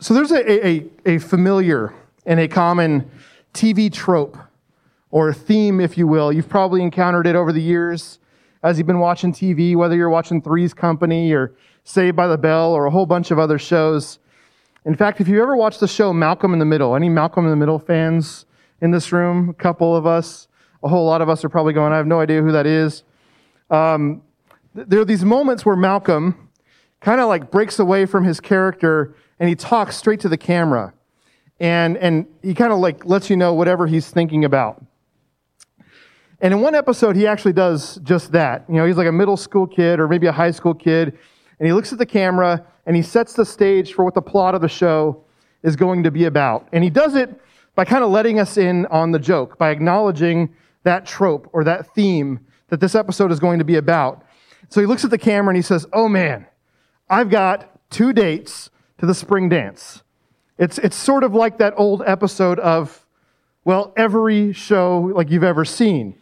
[0.00, 1.92] So there's a, a, a familiar
[2.24, 3.10] and a common
[3.52, 4.36] TV trope
[5.10, 6.32] or theme, if you will.
[6.32, 8.20] You've probably encountered it over the years
[8.62, 12.72] as you've been watching TV, whether you're watching Three's Company or Saved by the Bell
[12.74, 14.20] or a whole bunch of other shows.
[14.84, 17.50] In fact, if you ever watched the show Malcolm in the Middle, any Malcolm in
[17.50, 18.46] the Middle fans
[18.80, 19.48] in this room?
[19.48, 20.46] A couple of us,
[20.84, 23.02] a whole lot of us are probably going, I have no idea who that is.
[23.68, 24.22] Um,
[24.74, 26.47] there are these moments where Malcolm
[27.00, 30.92] kind of like breaks away from his character and he talks straight to the camera.
[31.60, 34.84] And, and he kind of like lets you know whatever he's thinking about.
[36.40, 38.64] And in one episode, he actually does just that.
[38.68, 41.18] You know, he's like a middle school kid or maybe a high school kid,
[41.58, 44.54] and he looks at the camera and he sets the stage for what the plot
[44.54, 45.24] of the show
[45.64, 46.68] is going to be about.
[46.72, 47.40] And he does it
[47.74, 50.54] by kind of letting us in on the joke, by acknowledging
[50.84, 54.24] that trope or that theme that this episode is going to be about.
[54.68, 56.46] So he looks at the camera and he says, Oh man,
[57.10, 60.02] I've got two dates to the spring dance.
[60.58, 63.06] It's, it's sort of like that old episode of,
[63.64, 66.14] well, every show like you've ever seen.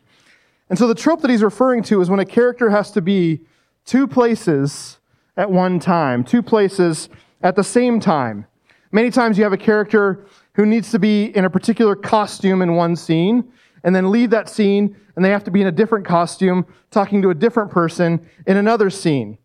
[0.69, 3.41] And so the trope that he's referring to is when a character has to be
[3.84, 4.98] two places
[5.36, 7.08] at one time, two places
[7.42, 8.47] at the same time.
[8.92, 12.75] Many times you have a character who needs to be in a particular costume in
[12.75, 13.53] one scene
[13.84, 17.22] and then leave that scene and they have to be in a different costume talking
[17.22, 19.38] to a different person in another scene.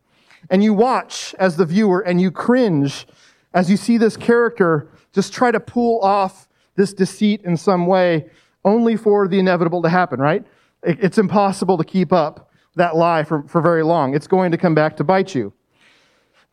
[0.49, 3.07] And you watch as the viewer and you cringe
[3.53, 8.29] as you see this character just try to pull off this deceit in some way,
[8.63, 10.45] only for the inevitable to happen, right?
[10.83, 14.15] It's impossible to keep up that lie for, for very long.
[14.15, 15.53] It's going to come back to bite you.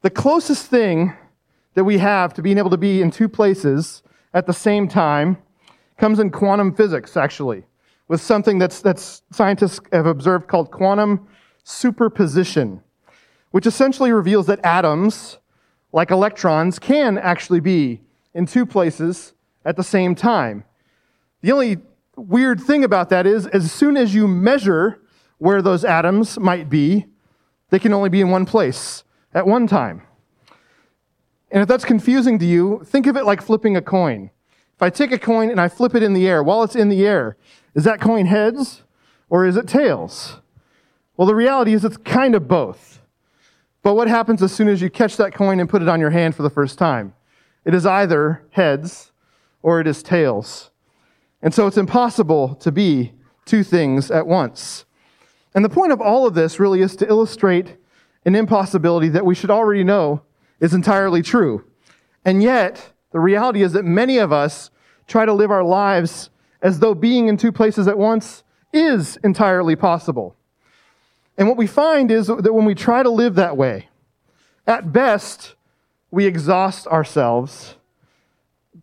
[0.02, 1.14] The closest thing
[1.74, 4.02] that we have to being able to be in two places
[4.34, 5.38] at the same time
[5.96, 7.64] comes in quantum physics, actually,
[8.08, 11.26] with something that's, that's scientists have observed called quantum
[11.64, 12.82] superposition,
[13.50, 15.38] which essentially reveals that atoms
[15.92, 18.00] like electrons, can actually be
[18.34, 19.32] in two places
[19.64, 20.64] at the same time.
[21.40, 21.78] The only
[22.16, 25.00] weird thing about that is, as soon as you measure
[25.38, 27.06] where those atoms might be,
[27.70, 30.02] they can only be in one place at one time.
[31.50, 34.30] And if that's confusing to you, think of it like flipping a coin.
[34.74, 36.88] If I take a coin and I flip it in the air, while it's in
[36.88, 37.36] the air,
[37.74, 38.82] is that coin heads
[39.30, 40.40] or is it tails?
[41.16, 42.97] Well, the reality is it's kind of both.
[43.88, 46.10] But what happens as soon as you catch that coin and put it on your
[46.10, 47.14] hand for the first time?
[47.64, 49.12] It is either heads
[49.62, 50.70] or it is tails.
[51.40, 53.12] And so it's impossible to be
[53.46, 54.84] two things at once.
[55.54, 57.78] And the point of all of this really is to illustrate
[58.26, 60.20] an impossibility that we should already know
[60.60, 61.64] is entirely true.
[62.26, 64.70] And yet, the reality is that many of us
[65.06, 66.28] try to live our lives
[66.60, 70.36] as though being in two places at once is entirely possible.
[71.38, 73.88] And what we find is that when we try to live that way,
[74.66, 75.54] at best,
[76.10, 77.76] we exhaust ourselves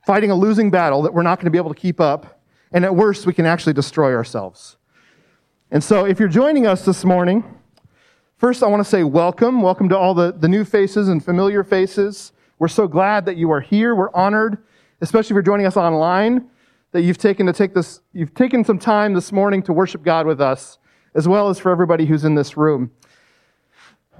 [0.05, 2.39] fighting a losing battle that we're not going to be able to keep up.
[2.71, 4.77] And at worst, we can actually destroy ourselves.
[5.69, 7.43] And so, if you're joining us this morning,
[8.37, 9.61] first I want to say welcome.
[9.61, 12.31] Welcome to all the, the new faces and familiar faces.
[12.57, 13.95] We're so glad that you are here.
[13.95, 14.59] We're honored,
[15.01, 16.47] especially if you're joining us online,
[16.93, 20.25] that you've taken to take this, you've taken some time this morning to worship God
[20.25, 20.77] with us
[21.15, 22.91] as well as for everybody who's in this room.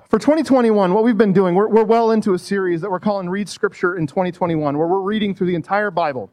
[0.09, 3.29] For 2021, what we've been doing, we're, we're well into a series that we're calling
[3.29, 6.31] Read Scripture in 2021, where we're reading through the entire Bible,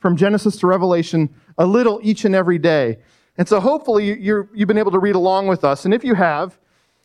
[0.00, 2.98] from Genesis to Revelation, a little each and every day.
[3.38, 5.86] And so hopefully you have been able to read along with us.
[5.86, 6.58] And if you have,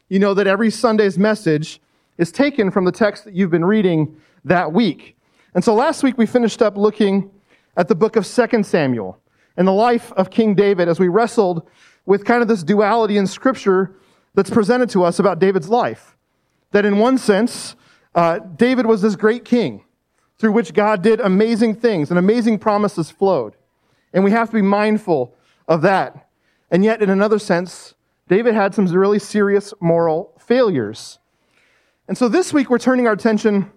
[0.09, 1.79] you know that every Sunday's message
[2.17, 5.15] is taken from the text that you've been reading that week.
[5.53, 7.31] And so last week we finished up looking
[7.77, 9.19] at the book of 2 Samuel
[9.55, 11.69] and the life of King David as we wrestled
[12.07, 13.93] with kind of this duality in Scripture
[14.33, 16.17] that's presented to us about David's life.
[16.71, 17.75] That in one sense,
[18.15, 19.83] uh, David was this great king
[20.39, 23.55] through which God did amazing things and amazing promises flowed.
[24.13, 25.35] And we have to be mindful
[25.67, 26.29] of that.
[26.71, 27.93] And yet, in another sense,
[28.27, 31.19] David had some really serious moral failures.
[32.07, 33.69] And so this week, we're turning our attention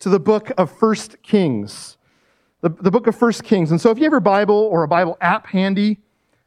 [0.00, 1.96] to the book of First Kings.
[2.60, 3.72] The, the book of First Kings.
[3.72, 6.00] And so if you have your Bible or a Bible app handy,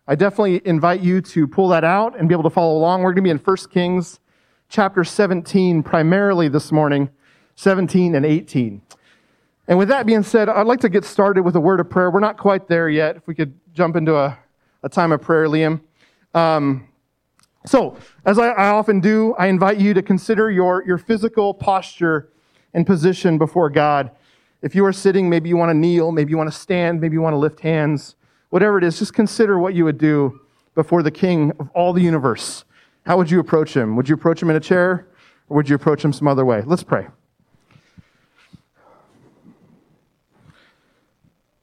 [0.07, 3.01] I definitely invite you to pull that out and be able to follow along.
[3.01, 4.19] We're going to be in 1 Kings
[4.69, 7.09] chapter 17 primarily this morning,
[7.55, 8.83] 17 and 18.
[9.67, 12.11] And with that being said, I'd like to get started with a word of prayer.
[12.11, 13.15] We're not quite there yet.
[13.15, 14.37] If we could jump into a,
[14.83, 15.81] a time of prayer, Liam.
[16.35, 16.87] Um,
[17.65, 22.29] so, as I, I often do, I invite you to consider your, your physical posture
[22.75, 24.11] and position before God.
[24.61, 27.13] If you are sitting, maybe you want to kneel, maybe you want to stand, maybe
[27.13, 28.15] you want to lift hands
[28.55, 30.39] whatever it is, just consider what you would do
[30.75, 32.63] before the king of all the universe.
[33.05, 33.97] How would you approach him?
[33.97, 35.09] Would you approach him in a chair
[35.49, 36.63] or would you approach him some other way?
[36.65, 37.07] Let's pray.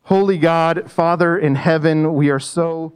[0.02, 2.92] Holy God, Father in heaven, we are so,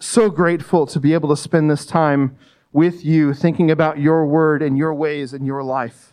[0.00, 2.36] so grateful to be able to spend this time
[2.72, 6.12] with you, thinking about your word and your ways and your life.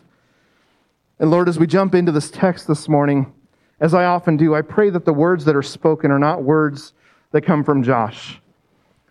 [1.18, 3.34] And Lord, as we jump into this text this morning,
[3.80, 6.92] as I often do, I pray that the words that are spoken are not words
[7.32, 8.40] that come from Josh,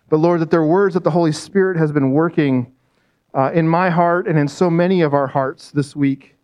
[0.08, 2.72] but Lord, that they're words that the Holy Spirit has been working
[3.34, 6.36] uh, in my heart and in so many of our hearts this week,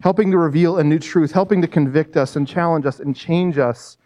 [0.00, 3.58] helping to reveal a new truth, helping to convict us and challenge us and change
[3.58, 3.98] us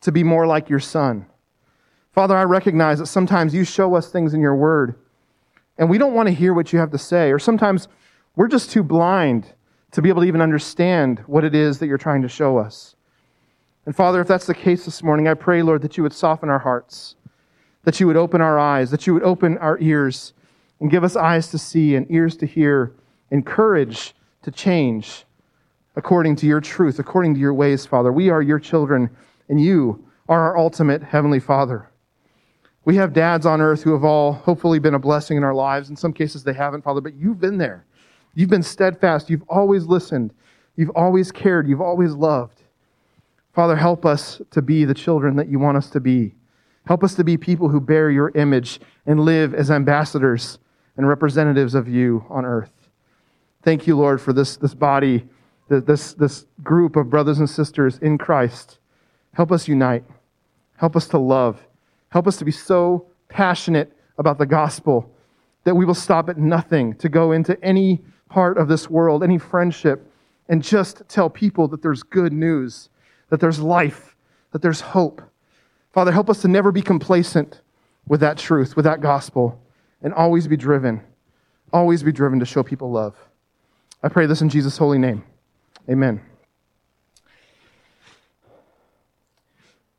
[0.00, 1.26] to be more like your Son.
[2.12, 4.94] Father, I recognize that sometimes you show us things in your word,
[5.76, 7.88] and we don't want to hear what you have to say, or sometimes
[8.34, 9.52] we're just too blind
[9.92, 12.96] to be able to even understand what it is that you're trying to show us.
[13.86, 16.50] And Father, if that's the case this morning, I pray, Lord, that you would soften
[16.50, 17.16] our hearts,
[17.84, 20.34] that you would open our eyes, that you would open our ears,
[20.80, 22.92] and give us eyes to see and ears to hear,
[23.30, 25.24] and courage to change
[25.96, 28.12] according to your truth, according to your ways, Father.
[28.12, 29.10] We are your children,
[29.48, 31.90] and you are our ultimate Heavenly Father.
[32.84, 35.90] We have dads on earth who have all hopefully been a blessing in our lives.
[35.90, 37.84] In some cases, they haven't, Father, but you've been there.
[38.38, 39.28] You've been steadfast.
[39.28, 40.32] You've always listened.
[40.76, 41.68] You've always cared.
[41.68, 42.62] You've always loved.
[43.52, 46.36] Father, help us to be the children that you want us to be.
[46.86, 50.60] Help us to be people who bear your image and live as ambassadors
[50.96, 52.70] and representatives of you on earth.
[53.64, 55.28] Thank you, Lord, for this, this body,
[55.68, 58.78] this, this group of brothers and sisters in Christ.
[59.32, 60.04] Help us unite.
[60.76, 61.66] Help us to love.
[62.10, 65.12] Help us to be so passionate about the gospel
[65.64, 69.38] that we will stop at nothing to go into any part of this world, any
[69.38, 70.10] friendship,
[70.48, 72.88] and just tell people that there's good news,
[73.28, 74.16] that there's life,
[74.52, 75.22] that there's hope.
[75.92, 77.60] Father, help us to never be complacent
[78.06, 79.60] with that truth, with that gospel,
[80.02, 81.02] and always be driven,
[81.72, 83.16] always be driven to show people love.
[84.02, 85.24] I pray this in Jesus' holy name.
[85.90, 86.20] Amen.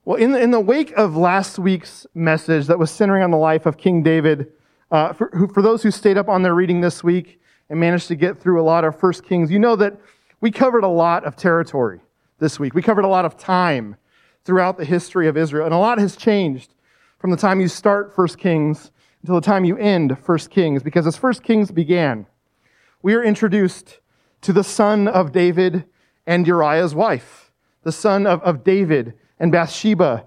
[0.05, 3.37] Well, in the, in the wake of last week's message that was centering on the
[3.37, 4.51] life of King David,
[4.89, 8.07] uh, for, who, for those who stayed up on their reading this week, and managed
[8.07, 9.97] to get through a lot of First Kings, you know that
[10.41, 12.01] we covered a lot of territory
[12.39, 12.73] this week.
[12.73, 13.95] We covered a lot of time
[14.43, 16.73] throughout the history of Israel, and a lot has changed
[17.19, 21.05] from the time you start First Kings until the time you end First Kings, because
[21.05, 22.25] as First Kings began,
[23.01, 23.99] we are introduced
[24.41, 25.85] to the son of David
[26.25, 27.51] and Uriah's wife,
[27.83, 30.25] the son of, of David and Bathsheba.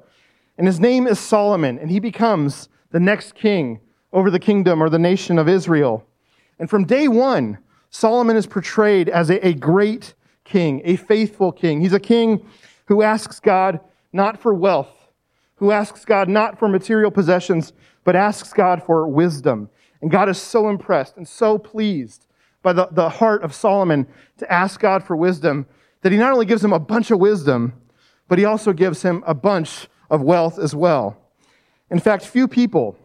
[0.58, 3.80] And his name is Solomon, and he becomes the next king
[4.12, 6.06] over the kingdom or the nation of Israel.
[6.62, 7.58] And from day one,
[7.90, 10.14] Solomon is portrayed as a, a great
[10.44, 11.80] king, a faithful king.
[11.80, 12.46] He's a king
[12.86, 13.80] who asks God
[14.12, 15.10] not for wealth,
[15.56, 17.72] who asks God not for material possessions,
[18.04, 19.70] but asks God for wisdom.
[20.00, 22.28] And God is so impressed and so pleased
[22.62, 24.06] by the, the heart of Solomon
[24.38, 25.66] to ask God for wisdom
[26.02, 27.72] that he not only gives him a bunch of wisdom,
[28.28, 31.16] but he also gives him a bunch of wealth as well.
[31.90, 32.96] In fact, few people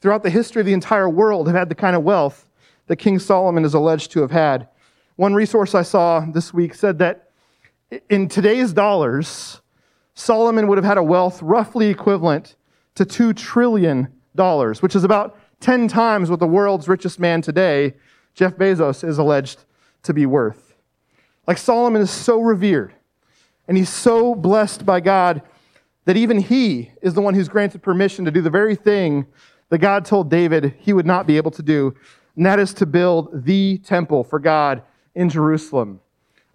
[0.00, 2.48] throughout the history of the entire world have had the kind of wealth
[2.86, 4.68] that King Solomon is alleged to have had.
[5.16, 7.30] One resource I saw this week said that
[8.08, 9.60] in today's dollars,
[10.14, 12.56] Solomon would have had a wealth roughly equivalent
[12.94, 14.08] to $2 trillion,
[14.80, 17.94] which is about 10 times what the world's richest man today,
[18.34, 19.64] Jeff Bezos, is alleged
[20.02, 20.74] to be worth.
[21.46, 22.92] Like Solomon is so revered
[23.68, 25.42] and he's so blessed by God
[26.04, 29.26] that even he is the one who's granted permission to do the very thing
[29.68, 31.94] that God told David he would not be able to do
[32.36, 34.82] and that is to build the temple for God
[35.14, 36.00] in Jerusalem.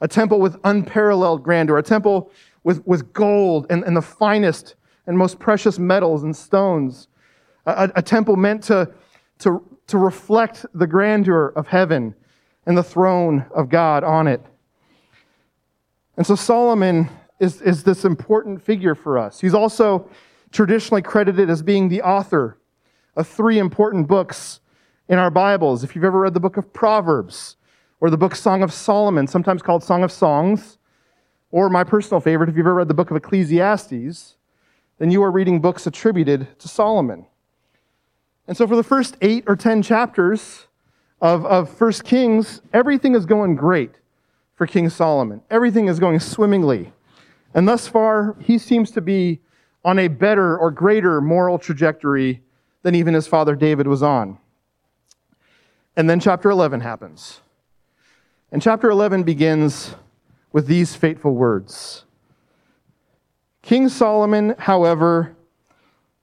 [0.01, 2.31] A temple with unparalleled grandeur, a temple
[2.63, 7.07] with, with gold and, and the finest and most precious metals and stones,
[7.65, 8.91] a, a temple meant to,
[9.39, 12.13] to, to reflect the grandeur of heaven
[12.65, 14.41] and the throne of God on it.
[16.17, 19.39] And so Solomon is, is this important figure for us.
[19.39, 20.09] He's also
[20.51, 22.57] traditionally credited as being the author
[23.15, 24.59] of three important books
[25.09, 25.83] in our Bibles.
[25.83, 27.55] If you've ever read the book of Proverbs
[27.99, 30.77] or the book Song of Solomon, sometimes called Song of Songs,
[31.49, 34.35] or my personal favorite, if you've ever read the book of Ecclesiastes,
[34.99, 37.25] then you are reading books attributed to Solomon.
[38.47, 40.67] And so for the first eight or ten chapters
[41.21, 43.91] of, of First Kings, everything is going great
[44.55, 45.41] for King Solomon.
[45.49, 46.91] Everything is going swimmingly.
[47.53, 49.39] And thus far, he seems to be
[49.85, 52.41] on a better or greater moral trajectory
[52.81, 54.37] than even his father David was on.
[55.97, 57.41] And then chapter 11 happens.
[58.51, 59.95] And chapter 11 begins
[60.53, 62.05] with these fateful words
[63.63, 65.35] King Solomon, however,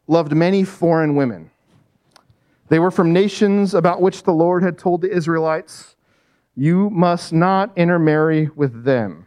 [0.07, 1.51] loved many foreign women.
[2.69, 5.97] They were from nations about which the Lord had told the Israelites,
[6.55, 9.27] You must not intermarry with them.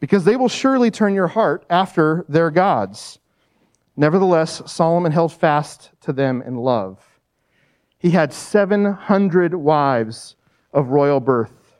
[0.00, 3.20] because they will surely turn your heart after their gods.
[3.96, 7.11] Nevertheless, Solomon held fast to them in love.
[8.02, 10.34] He had 700 wives
[10.72, 11.76] of royal birth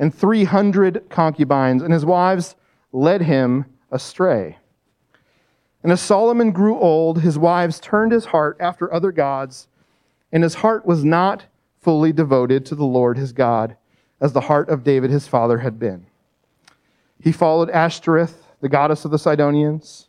[0.00, 2.56] and 300 concubines, and his wives
[2.90, 4.58] led him astray.
[5.84, 9.68] And as Solomon grew old, his wives turned his heart after other gods,
[10.32, 11.44] and his heart was not
[11.80, 13.76] fully devoted to the Lord his God,
[14.20, 16.06] as the heart of David his father had been.
[17.20, 20.08] He followed Ashtoreth, the goddess of the Sidonians,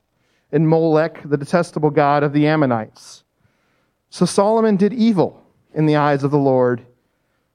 [0.52, 3.25] and Molech, the detestable god of the Ammonites.
[4.10, 5.44] So Solomon did evil
[5.74, 6.86] in the eyes of the Lord.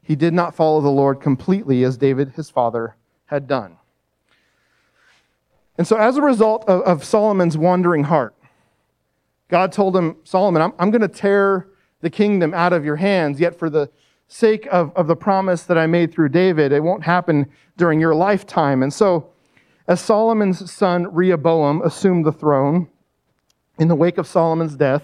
[0.03, 3.77] He did not follow the Lord completely as David his father had done.
[5.79, 8.35] And so, as a result of, of Solomon's wandering heart,
[9.49, 11.69] God told him, Solomon, I'm, I'm going to tear
[12.03, 13.91] the kingdom out of your hands, yet for the
[14.29, 18.15] sake of, of the promise that I made through David, it won't happen during your
[18.15, 18.83] lifetime.
[18.83, 19.31] And so,
[19.89, 22.89] as Solomon's son Rehoboam assumed the throne
[23.79, 25.03] in the wake of Solomon's death,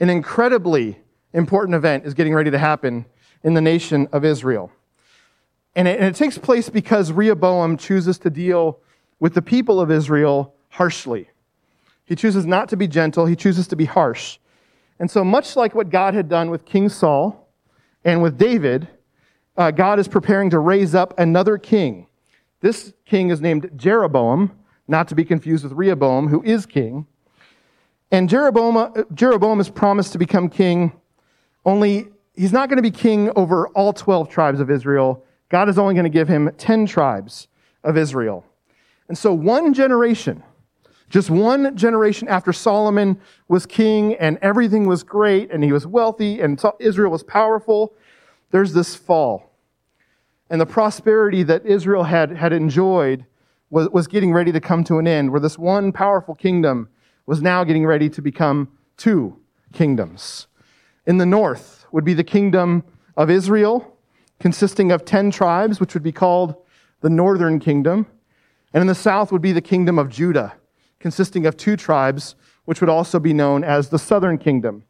[0.00, 0.98] an incredibly
[1.32, 3.06] important event is getting ready to happen
[3.42, 4.70] in the nation of Israel.
[5.74, 8.80] And it, and it, takes place because Rehoboam chooses to deal
[9.20, 11.28] with the people of Israel harshly.
[12.04, 14.38] He chooses not to be gentle, he chooses to be harsh.
[14.98, 17.48] And so, much like what God had done with King Saul
[18.04, 18.88] and with David,
[19.56, 22.08] uh, God is preparing to raise up another king
[22.60, 24.50] this king is named Jeroboam,
[24.88, 27.06] not to be confused with Rehoboam, who is king.
[28.10, 30.92] And Jeroboam, Jeroboam is promised to become king,
[31.64, 35.24] only he's not going to be king over all 12 tribes of Israel.
[35.50, 37.48] God is only going to give him 10 tribes
[37.84, 38.44] of Israel.
[39.08, 40.42] And so, one generation,
[41.10, 46.40] just one generation after Solomon was king and everything was great and he was wealthy
[46.40, 47.94] and Israel was powerful,
[48.50, 49.48] there's this fall
[50.50, 53.24] and the prosperity that Israel had, had enjoyed
[53.70, 56.88] was, was getting ready to come to an end, where this one powerful kingdom
[57.28, 59.38] was now getting ready to become two
[59.72, 60.46] kingdoms.
[61.06, 62.82] In the north would be the kingdom
[63.16, 63.98] of Israel,
[64.40, 66.54] consisting of 10 tribes, which would be called
[67.02, 68.06] the northern kingdom.
[68.74, 70.54] And in the south would be the kingdom of Judah,
[70.98, 74.82] consisting of two tribes, which would also be known as the southern kingdom.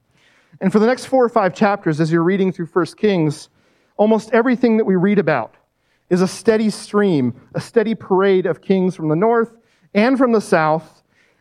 [0.61, 3.50] And for the next four or five chapters, as you're reading through 1 Kings,
[3.99, 5.57] Almost everything that we read about
[6.09, 9.57] is a steady stream, a steady parade of kings from the north
[9.92, 10.98] and from the south.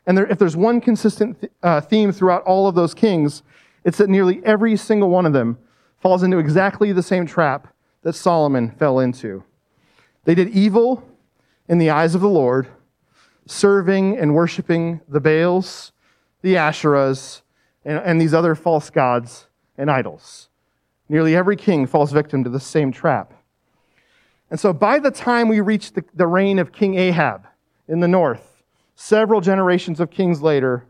[0.08, 3.44] And there, if there's one consistent th- uh, theme throughout all of those kings,
[3.84, 5.58] it's that nearly every single one of them
[6.02, 7.68] falls into exactly the same trap
[8.04, 9.44] that Solomon fell into.
[10.24, 11.04] They did evil
[11.68, 12.70] in the eyes of the Lord,
[13.46, 15.92] serving and worshiping the Baals,
[16.42, 17.42] the Asherahs,
[17.84, 19.48] and, and these other false gods
[19.78, 20.48] and idols.
[21.10, 23.34] Nearly every king falls victim to the same trap.
[24.50, 27.46] And so by the time we reach the, the reign of King Ahab
[27.90, 28.47] in the north,
[29.00, 30.84] several generations of kings later,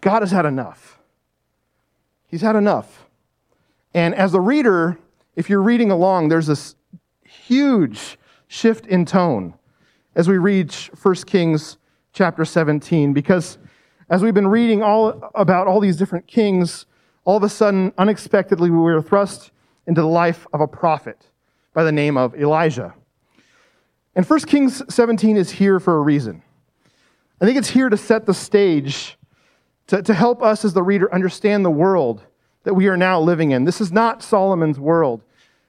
[0.00, 0.98] God has had enough.
[2.26, 3.06] He's had enough.
[3.92, 4.98] And as a reader,
[5.36, 6.74] if you're reading along, there's this
[7.22, 8.18] huge
[8.48, 9.54] shift in tone
[10.16, 11.76] as we reach 1 Kings
[12.14, 13.58] chapter 17, because
[14.08, 16.86] as we've been reading all about all these different kings,
[17.24, 19.50] all of a sudden, unexpectedly, we were thrust
[19.86, 21.26] into the life of a prophet
[21.74, 22.94] by the name of Elijah.
[24.14, 26.42] And 1 Kings 17 is here for a reason.
[27.44, 29.18] I think it's here to set the stage,
[29.88, 32.22] to, to help us as the reader understand the world
[32.62, 33.64] that we are now living in.
[33.64, 35.22] This is not Solomon's world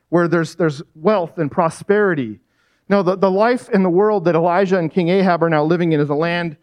[0.08, 2.40] where there's, there's wealth and prosperity.
[2.88, 5.92] No, the, the life and the world that Elijah and King Ahab are now living
[5.92, 6.56] in is a land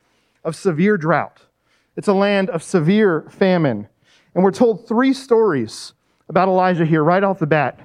[0.45, 1.42] of severe drought.
[1.95, 3.88] It's a land of severe famine.
[4.35, 5.92] And we're told three stories
[6.31, 7.78] about Elijah here right off the bat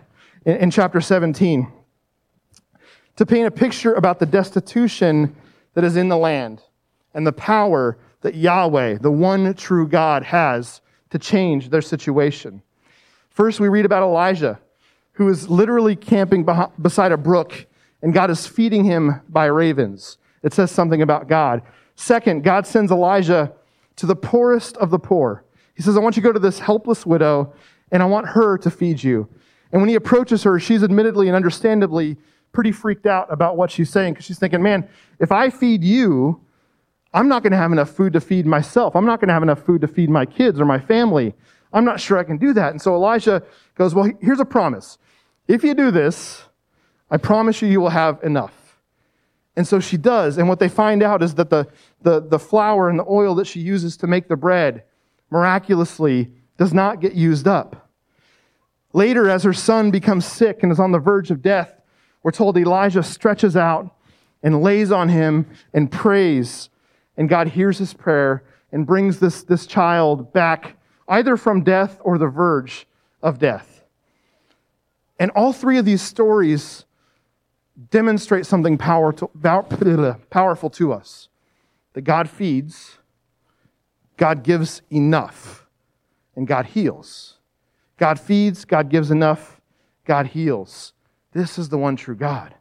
[0.45, 1.69] in, in chapter 17
[3.17, 5.35] to paint a picture about the destitution
[5.73, 6.63] that is in the land
[7.13, 12.61] and the power that Yahweh, the one true God, has to change their situation.
[13.29, 14.59] First, we read about Elijah,
[15.13, 16.45] who is literally camping
[16.81, 17.65] beside a brook,
[18.01, 20.17] and God is feeding him by ravens.
[20.43, 21.61] It says something about God.
[21.95, 23.53] Second, God sends Elijah
[23.95, 25.43] to the poorest of the poor
[25.77, 27.53] he says, I want you to go to this helpless widow,
[27.91, 29.29] and I want her to feed you.
[29.71, 32.17] And when he approaches her, she's admittedly and understandably
[32.51, 36.41] pretty freaked out about what she's saying because she's thinking, man, if I feed you,
[37.17, 38.95] I'm not going to have enough food to feed myself.
[38.95, 41.33] I'm not going to have enough food to feed my kids or my family.
[41.73, 42.69] I'm not sure I can do that.
[42.69, 43.41] And so Elijah
[43.73, 44.99] goes, Well, here's a promise.
[45.47, 46.43] If you do this,
[47.09, 48.53] I promise you, you will have enough.
[49.55, 50.37] And so she does.
[50.37, 51.67] And what they find out is that the,
[52.03, 54.83] the, the flour and the oil that she uses to make the bread
[55.31, 57.89] miraculously does not get used up.
[58.93, 61.81] Later, as her son becomes sick and is on the verge of death,
[62.21, 63.95] we're told Elijah stretches out
[64.43, 66.69] and lays on him and prays.
[67.17, 72.17] And God hears his prayer and brings this, this child back either from death or
[72.17, 72.87] the verge
[73.21, 73.83] of death.
[75.19, 76.85] And all three of these stories
[77.89, 78.77] demonstrate something
[80.29, 81.29] powerful to us
[81.93, 82.99] that God feeds,
[84.17, 85.65] God gives enough,
[86.35, 87.37] and God heals.
[87.97, 89.59] God feeds, God gives enough,
[90.05, 90.93] God heals.
[91.33, 92.53] This is the one true God.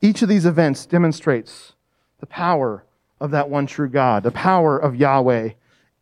[0.00, 1.74] Each of these events demonstrates
[2.18, 2.84] the power
[3.22, 5.50] of that one true God, the power of Yahweh,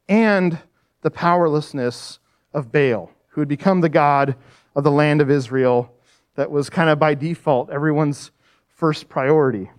[0.08, 0.58] and
[1.02, 2.18] the powerlessness
[2.54, 4.34] of Baal, who had become the God
[4.74, 5.94] of the land of Israel
[6.36, 8.30] that was kind of by default everyone's
[8.74, 9.70] first priority.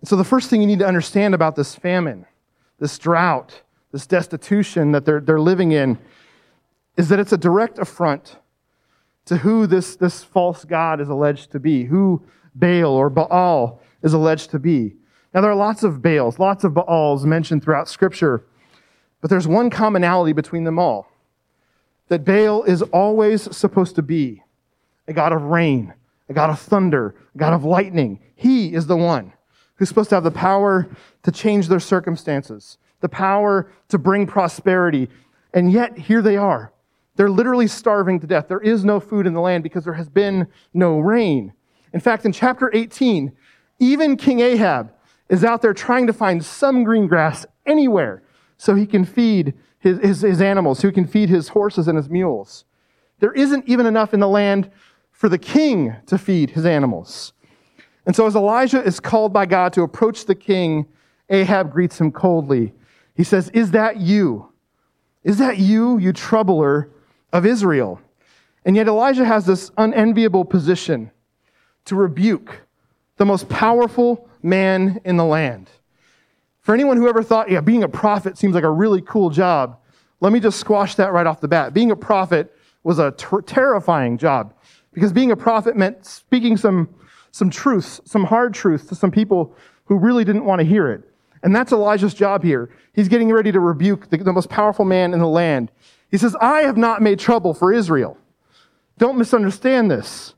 [0.00, 2.24] And so, the first thing you need to understand about this famine,
[2.78, 5.98] this drought, this destitution that they're, they're living in,
[6.96, 8.36] is that it's a direct affront
[9.24, 12.22] to who this, this false God is alleged to be, who
[12.54, 14.94] Baal or Baal is alleged to be.
[15.34, 18.44] Now, there are lots of Baals, lots of Baals mentioned throughout Scripture,
[19.20, 21.10] but there's one commonality between them all
[22.08, 24.42] that Baal is always supposed to be
[25.06, 25.92] a God of rain,
[26.28, 28.20] a God of thunder, a God of lightning.
[28.34, 29.32] He is the one
[29.76, 30.88] who's supposed to have the power
[31.22, 35.08] to change their circumstances, the power to bring prosperity.
[35.54, 36.72] And yet, here they are.
[37.16, 38.48] They're literally starving to death.
[38.48, 41.52] There is no food in the land because there has been no rain.
[41.92, 43.32] In fact, in chapter 18,
[43.80, 44.92] even King Ahab
[45.28, 48.22] is out there trying to find some green grass anywhere
[48.56, 51.96] so he can feed his, his, his animals, so he can feed his horses and
[51.96, 52.64] his mules.
[53.20, 54.70] There isn't even enough in the land
[55.10, 57.32] for the king to feed his animals.
[58.06, 60.86] And so, as Elijah is called by God to approach the king,
[61.28, 62.72] Ahab greets him coldly.
[63.14, 64.50] He says, Is that you?
[65.24, 66.90] Is that you, you troubler
[67.32, 68.00] of Israel?
[68.64, 71.10] And yet, Elijah has this unenviable position
[71.84, 72.62] to rebuke
[73.16, 75.70] the most powerful man in the land.
[76.60, 79.78] For anyone who ever thought, yeah, being a prophet seems like a really cool job,
[80.20, 81.72] let me just squash that right off the bat.
[81.72, 84.54] Being a prophet was a ter- terrifying job
[84.92, 86.88] because being a prophet meant speaking some,
[87.30, 91.08] some truths, some hard truths to some people who really didn't want to hear it.
[91.42, 92.70] And that's Elijah's job here.
[92.92, 95.70] He's getting ready to rebuke the, the most powerful man in the land.
[96.10, 98.18] He says, I have not made trouble for Israel.
[98.98, 100.34] Don't misunderstand this.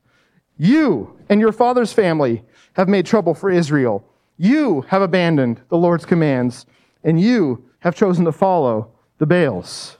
[0.58, 2.42] You and your father's family
[2.74, 4.04] have made trouble for Israel.
[4.36, 6.66] You have abandoned the Lord's commands,
[7.04, 9.98] and you have chosen to follow the Baals.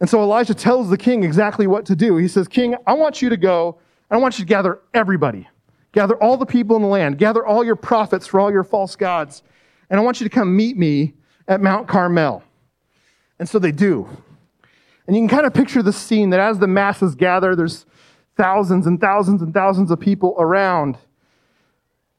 [0.00, 2.16] And so Elijah tells the king exactly what to do.
[2.16, 3.78] He says, King, I want you to go,
[4.10, 5.48] I want you to gather everybody.
[5.92, 7.18] Gather all the people in the land.
[7.18, 9.42] Gather all your prophets for all your false gods.
[9.90, 11.14] And I want you to come meet me
[11.48, 12.42] at Mount Carmel.
[13.38, 14.08] And so they do.
[15.06, 17.86] And you can kind of picture the scene that as the masses gather, there's
[18.36, 20.98] thousands and thousands and thousands of people around.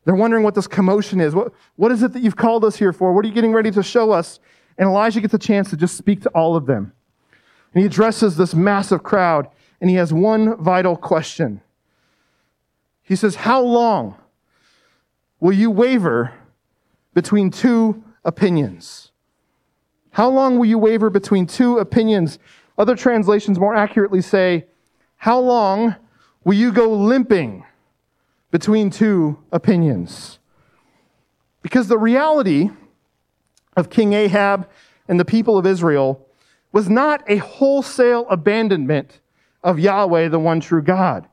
[0.10, 1.36] They're wondering what this commotion is.
[1.36, 3.14] What, what is it that you've called us here for?
[3.14, 4.40] What are you getting ready to show us?
[4.76, 6.94] And Elijah gets a chance to just speak to all of them.
[7.76, 11.62] And he addresses this massive crowd, and he has one vital question.
[13.04, 14.16] He says, How long
[15.40, 16.34] will you waver
[17.14, 19.12] between two opinions?
[20.10, 22.40] How long will you waver between two opinions?
[22.80, 24.66] Other translations more accurately say,
[25.18, 25.96] How long
[26.44, 27.64] will you go limping
[28.52, 30.40] between two opinions.
[31.62, 32.70] Because the reality
[33.76, 34.70] of King Ahab
[35.08, 36.26] and the people of Israel
[36.72, 39.20] was not a wholesale abandonment
[39.64, 41.28] of Yahweh, the one true God,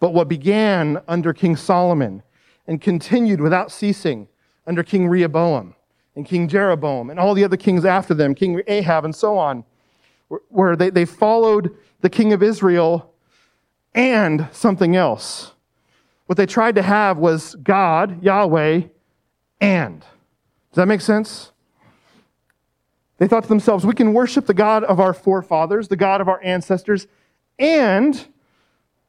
[0.00, 2.22] but what began under King Solomon
[2.66, 4.28] and continued without ceasing
[4.66, 5.74] under King Rehoboam
[6.16, 9.64] and King Jeroboam and all the other kings after them, King Ahab and so on,
[10.48, 13.12] where they, they followed the king of Israel
[13.94, 15.53] and something else.
[16.26, 18.82] What they tried to have was God, Yahweh,
[19.60, 20.00] and.
[20.00, 21.52] Does that make sense?
[23.18, 26.28] They thought to themselves, we can worship the God of our forefathers, the God of
[26.28, 27.06] our ancestors,
[27.58, 28.26] and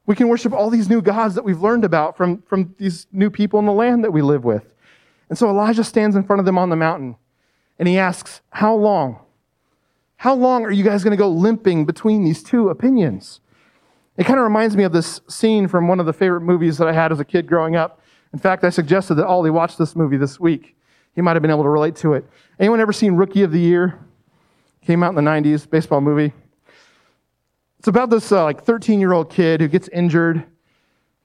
[0.05, 3.29] we can worship all these new gods that we've learned about from, from these new
[3.29, 4.73] people in the land that we live with.
[5.29, 7.15] And so Elijah stands in front of them on the mountain
[7.79, 9.19] and he asks, How long?
[10.17, 13.41] How long are you guys going to go limping between these two opinions?
[14.17, 16.87] It kind of reminds me of this scene from one of the favorite movies that
[16.87, 18.01] I had as a kid growing up.
[18.31, 20.75] In fact, I suggested that Ollie watch this movie this week.
[21.13, 22.25] He might have been able to relate to it.
[22.59, 23.99] Anyone ever seen Rookie of the Year?
[24.81, 26.33] Came out in the 90s, baseball movie.
[27.79, 30.45] It's about this uh, like 13 year old kid who gets injured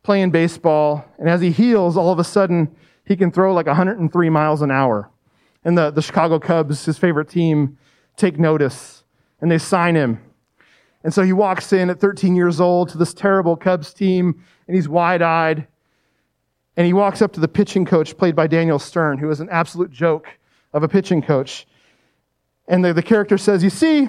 [0.03, 2.75] playing baseball, and as he heals, all of a sudden
[3.05, 5.11] he can throw like 103 miles an hour.
[5.65, 7.77] And the, the Chicago Cubs, his favorite team,
[8.17, 9.05] take notice
[9.41, 10.23] and they sign him.
[11.03, 14.77] And so he walks in at 13 years old to this terrible Cubs team, and
[14.77, 15.67] he's wide eyed.
[16.77, 19.49] And he walks up to the pitching coach, played by Daniel Stern, who is an
[19.51, 20.29] absolute joke
[20.73, 21.67] of a pitching coach.
[22.69, 24.09] And the, the character says, You see,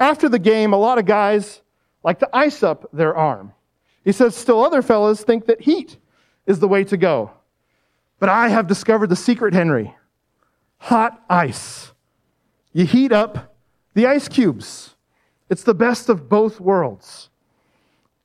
[0.00, 1.60] after the game, a lot of guys
[2.02, 3.52] like to ice up their arm.
[4.04, 5.96] He says, Still, other fellas think that heat
[6.46, 7.30] is the way to go.
[8.18, 9.94] But I have discovered the secret, Henry
[10.84, 11.92] hot ice.
[12.74, 13.56] You heat up
[13.94, 14.93] the ice cubes.
[15.50, 17.28] It's the best of both worlds.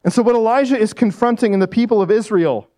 [0.03, 2.69] And so, what Elijah is confronting in the people of Israel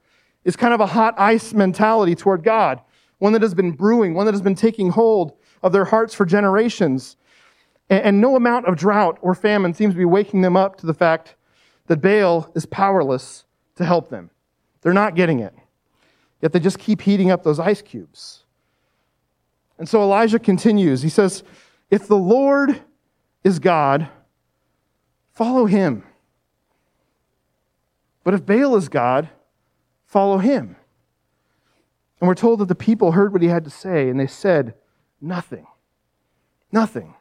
[0.44, 2.82] is kind of a hot ice mentality toward God,
[3.20, 6.26] one that has been brewing, one that has been taking hold of their hearts for
[6.26, 7.18] generations.
[7.90, 10.94] And, no amount of drought or famine seems to be waking them up to the
[10.94, 11.36] fact
[11.88, 13.44] that Baal is powerless
[13.76, 14.32] to help them.
[14.82, 15.54] They're not getting it.
[16.42, 18.46] Yet they just keep heating up those ice cubes.
[19.78, 21.02] And so Elijah continues.
[21.02, 21.44] He says,
[21.90, 22.82] If the Lord
[23.44, 24.08] is God,
[25.42, 26.04] follow him.
[28.24, 29.28] But if Baal is God,
[30.06, 30.76] follow him.
[32.20, 34.76] And we're told that the people heard what he had to say, and they said
[35.20, 35.66] nothing.
[36.72, 37.16] Nothing.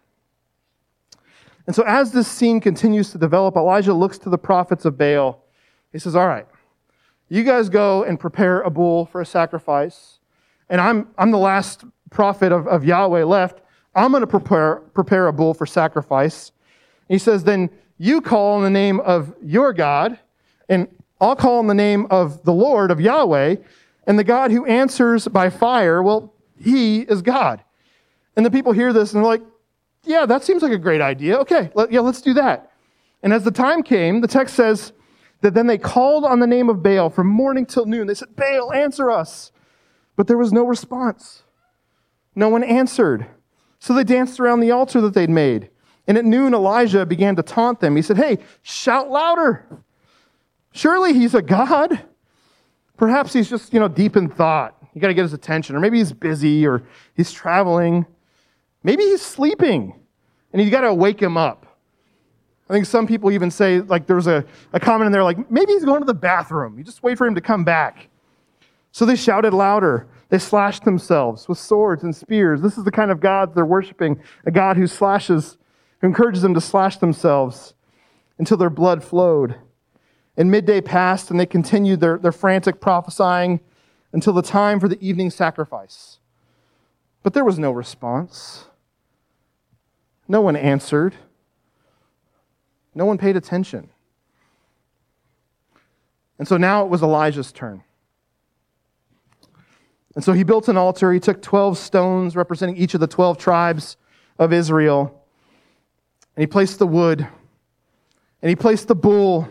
[1.67, 5.43] And so, as this scene continues to develop, Elijah looks to the prophets of Baal.
[5.91, 6.47] He says, All right,
[7.31, 10.19] you guys go and prepare a bull for a sacrifice.
[10.69, 13.63] And I'm, I'm the last prophet of, of Yahweh left.
[13.95, 16.53] I'm going to prepare, prepare a bull for sacrifice.
[17.09, 20.19] he says, Then you call in the name of your God,
[20.71, 20.89] and
[21.21, 23.57] I'll call in the name of the Lord, of Yahweh,
[24.07, 27.63] and the God who answers by fire, well, he is God.
[28.37, 29.43] And the people hear this and they're like,
[30.05, 31.37] yeah, that seems like a great idea.
[31.41, 32.73] Okay, let, yeah, let's do that.
[33.23, 34.95] And as the time came, the text says
[35.43, 38.07] that then they called on the name of Baal from morning till noon.
[38.07, 39.53] They said, Baal, answer us.
[40.17, 41.43] But there was no response.
[42.35, 43.27] No one answered.
[43.79, 45.69] So they danced around the altar that they'd made.
[46.07, 47.97] And at noon, Elijah began to taunt them.
[47.97, 49.65] He said, Hey, shout louder.
[50.73, 52.01] Surely he's a God.
[52.97, 54.77] Perhaps he's just, you know, deep in thought.
[54.95, 55.77] You got to get his attention.
[55.77, 56.83] Or maybe he's busy or
[57.15, 58.07] he's traveling.
[58.83, 59.95] Maybe he's sleeping
[60.53, 61.67] and you got to wake him up.
[62.69, 65.73] I think some people even say, like, there's a, a comment in there, like, maybe
[65.73, 66.79] he's going to the bathroom.
[66.79, 68.09] You just wait for him to come back.
[68.93, 70.07] So they shouted louder.
[70.29, 72.63] They slashed themselves with swords and spears.
[72.63, 75.59] This is the kind of God they're worshiping a God who slashes,
[76.01, 77.75] who encourages them to slash themselves
[78.39, 79.57] until their blood flowed.
[80.37, 83.61] And midday passed, and they continued their, their frantic prophesying
[84.13, 86.19] until the time for the evening sacrifice.
[87.23, 88.65] But there was no response.
[90.27, 91.15] No one answered.
[92.95, 93.91] No one paid attention.
[96.39, 97.83] And so now it was Elijah's turn.
[100.15, 101.13] And so he built an altar.
[101.13, 103.97] He took 12 stones representing each of the 12 tribes
[104.39, 105.20] of Israel.
[106.41, 107.29] And he placed the wood.
[108.41, 109.47] And he placed the bull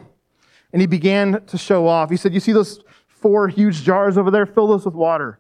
[0.73, 2.09] and he began to show off.
[2.09, 4.47] He said, You see those four huge jars over there?
[4.47, 5.37] Fill those with water.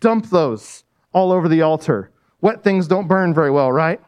[0.00, 2.10] Dump those all over the altar.
[2.40, 4.00] Wet things don't burn very well, right?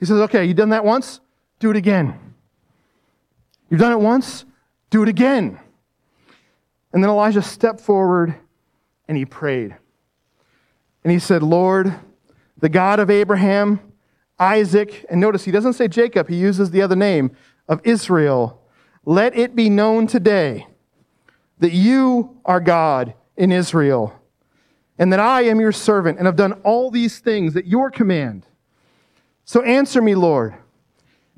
[0.00, 1.20] He says, Okay, you've done that once?
[1.60, 2.18] Do it again.
[3.70, 4.44] You've done it once?
[4.90, 5.60] Do it again.
[6.92, 8.34] And then Elijah stepped forward
[9.06, 9.76] and he prayed.
[11.04, 11.94] And he said, Lord,
[12.58, 13.78] the God of Abraham,
[14.38, 17.36] Isaac, and notice he doesn't say Jacob, he uses the other name
[17.68, 18.62] of Israel
[19.04, 20.66] let it be known today
[21.58, 24.18] that you are God in Israel,
[24.98, 28.46] and that I am your servant, and have done all these things at your command.
[29.44, 30.54] So answer me, Lord.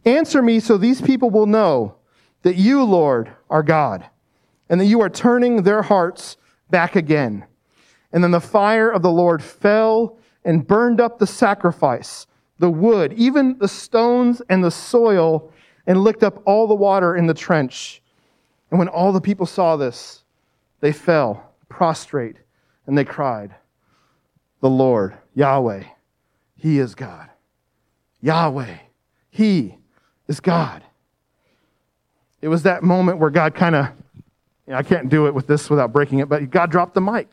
[0.05, 1.97] Answer me so these people will know
[2.43, 4.05] that you, Lord, are God,
[4.69, 6.37] and that you are turning their hearts
[6.69, 7.47] back again.
[8.13, 12.27] And then the fire of the Lord fell and burned up the sacrifice,
[12.59, 15.53] the wood, even the stones and the soil
[15.87, 18.03] and licked up all the water in the trench.
[18.71, 20.23] And when all the people saw this,
[20.81, 22.37] they fell prostrate
[22.87, 23.55] and they cried,
[24.61, 25.85] The Lord, Yahweh,
[26.57, 27.29] He is God.
[28.21, 28.79] Yahweh,
[29.31, 29.77] He
[30.29, 30.83] is God.
[32.41, 33.87] It was that moment where God kind of,
[34.67, 37.01] you know, I can't do it with this without breaking it, but God dropped the
[37.01, 37.29] mic.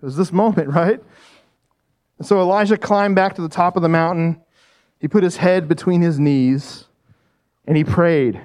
[0.00, 1.02] It was this moment, right?
[2.18, 4.40] And so Elijah climbed back to the top of the mountain.
[4.98, 6.84] He put his head between his knees
[7.66, 8.40] and he prayed.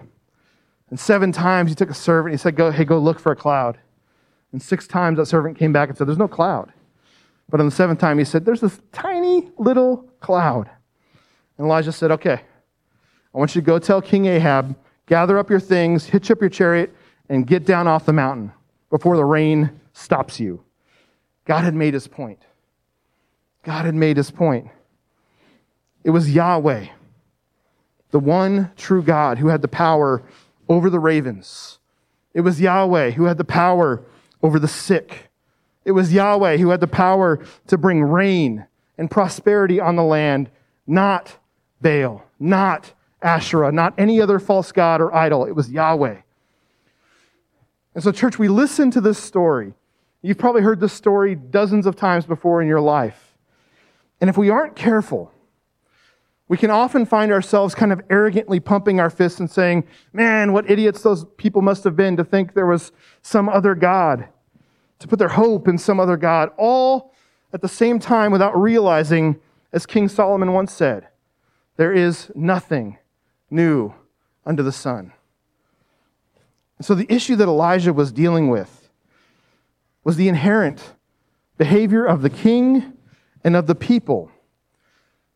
[0.90, 3.36] And seven times he took a servant, he said, go, Hey, go look for a
[3.36, 3.78] cloud.
[4.52, 6.72] And six times that servant came back and said, There's no cloud.
[7.50, 10.70] But on the seventh time, he said, There's this tiny little cloud.
[11.58, 12.42] And Elijah said, Okay,
[13.34, 16.50] I want you to go tell King Ahab, gather up your things, hitch up your
[16.50, 16.94] chariot,
[17.30, 18.52] and get down off the mountain
[18.90, 20.62] before the rain stops you.
[21.46, 22.40] God had made his point.
[23.64, 24.70] God had made his point.
[26.04, 26.88] It was Yahweh
[28.12, 30.22] the one true God who had the power
[30.70, 31.80] over the ravens.
[32.34, 34.04] It was Yahweh who had the power
[34.44, 35.30] over the sick.
[35.84, 40.50] It was Yahweh who had the power to bring rain and prosperity on the land,
[40.86, 41.38] not
[41.82, 45.46] Baal, not Asherah, not any other false god or idol.
[45.46, 46.18] It was Yahweh.
[47.94, 49.74] And so, church, we listen to this story.
[50.22, 53.31] You've probably heard this story dozens of times before in your life.
[54.22, 55.34] And if we aren't careful,
[56.48, 60.70] we can often find ourselves kind of arrogantly pumping our fists and saying, Man, what
[60.70, 62.92] idiots those people must have been to think there was
[63.24, 64.28] some other God,
[65.00, 67.14] to put their hope in some other God, all
[67.52, 69.40] at the same time without realizing,
[69.74, 71.08] as King Solomon once said,
[71.78, 72.98] there is nothing
[73.50, 73.94] new
[74.46, 75.14] under the sun.
[76.78, 78.90] And so the issue that Elijah was dealing with
[80.04, 80.94] was the inherent
[81.58, 82.94] behavior of the king
[83.44, 84.32] and of the people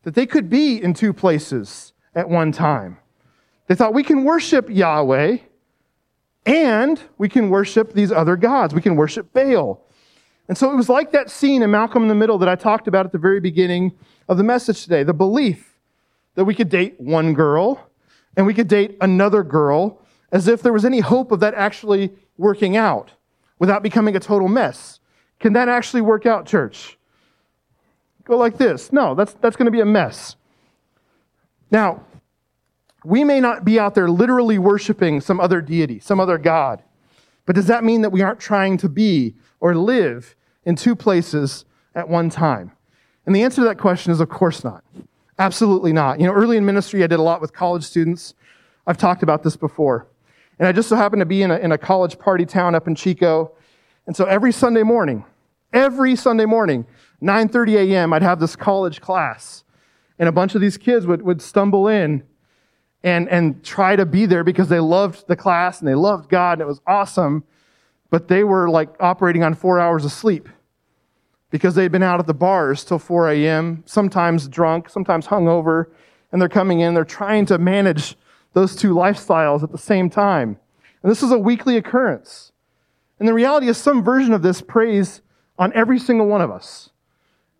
[0.02, 2.98] that they could be in two places at one time.
[3.66, 5.38] They thought we can worship Yahweh
[6.46, 8.72] and we can worship these other gods.
[8.72, 9.82] We can worship Baal.
[10.48, 12.86] And so it was like that scene in Malcolm in the Middle that I talked
[12.86, 13.92] about at the very beginning
[14.28, 15.76] of the message today the belief
[16.36, 17.90] that we could date one girl
[18.36, 22.12] and we could date another girl as if there was any hope of that actually
[22.36, 23.12] working out
[23.58, 25.00] without becoming a total mess.
[25.40, 26.95] Can that actually work out, church?
[28.26, 28.92] Go like this.
[28.92, 30.36] No, that's, that's going to be a mess.
[31.70, 32.02] Now,
[33.04, 36.82] we may not be out there literally worshiping some other deity, some other God,
[37.46, 40.34] but does that mean that we aren't trying to be or live
[40.64, 42.72] in two places at one time?
[43.24, 44.84] And the answer to that question is, of course not.
[45.38, 46.18] Absolutely not.
[46.18, 48.34] You know, early in ministry, I did a lot with college students.
[48.86, 50.06] I've talked about this before.
[50.58, 52.88] And I just so happened to be in a, in a college party town up
[52.88, 53.52] in Chico.
[54.06, 55.24] And so every Sunday morning,
[55.72, 56.86] every Sunday morning,
[57.22, 59.64] 9.30 a.m., I'd have this college class.
[60.18, 62.22] And a bunch of these kids would, would stumble in
[63.02, 66.54] and, and try to be there because they loved the class and they loved God
[66.54, 67.44] and it was awesome.
[68.10, 70.48] But they were like operating on four hours of sleep
[71.50, 75.86] because they'd been out at the bars till 4 a.m., sometimes drunk, sometimes hungover,
[76.32, 78.16] and they're coming in, they're trying to manage
[78.52, 80.58] those two lifestyles at the same time.
[81.02, 82.52] And this is a weekly occurrence.
[83.18, 85.22] And the reality is, some version of this preys
[85.58, 86.90] on every single one of us.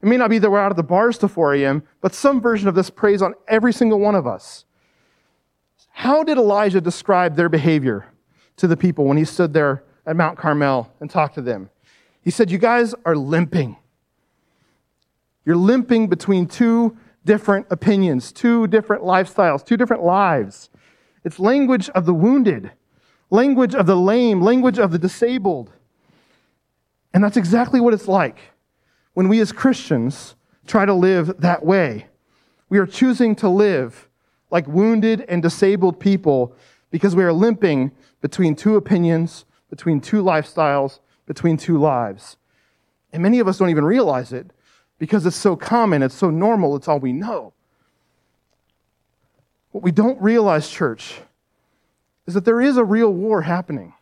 [0.03, 2.41] It may not be that we're out of the bars to 4 a.m., but some
[2.41, 4.65] version of this preys on every single one of us.
[5.91, 8.07] How did Elijah describe their behavior
[8.57, 11.71] to the people when he stood there at Mount Carmel and talked to them?
[12.21, 13.77] He said, You guys are limping.
[15.45, 20.71] You're limping between two different opinions, two different lifestyles, two different lives.
[21.25, 22.73] It's language of the wounded,
[23.31, 25.73] language of the lame, language of the disabled.
[27.15, 28.39] And that's exactly what it's like
[29.17, 30.35] when we as Christians
[30.67, 32.07] try to live that way.
[32.69, 34.11] We are choosing to live
[34.51, 36.55] like wounded and disabled people
[36.91, 42.37] because we are limping between two opinions, between two lifestyles, between two lives.
[43.11, 44.51] And many of us don't even realize it
[44.99, 47.55] because it's so common, it's so normal, it's all we know.
[49.71, 51.21] What we don't realize, church,
[52.27, 53.95] is that there is a real war happening.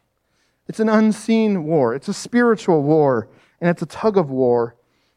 [0.66, 3.28] It's an unseen war, it's a spiritual war,
[3.60, 4.74] and it's a tug of war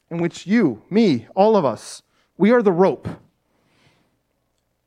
[0.10, 2.02] in which you, me, all of us,
[2.38, 3.08] we are the rope.